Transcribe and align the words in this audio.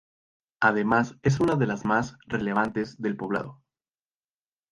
Además 0.61 1.15
es 1.21 1.39
una 1.41 1.53
de 1.57 1.67
las 1.67 1.85
más 1.85 2.17
relevantes 2.25 2.99
del 2.99 3.15
Poblado. 3.15 3.61